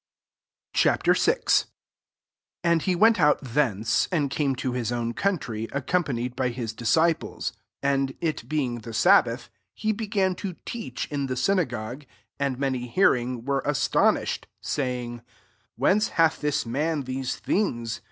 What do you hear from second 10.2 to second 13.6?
to teach in the syna gogue: and many hearing,